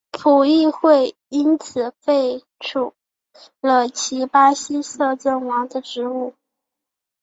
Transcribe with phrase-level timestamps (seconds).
[0.11, 2.91] 葡议会因此废黜
[3.61, 6.33] 了其巴西摄政王的职务。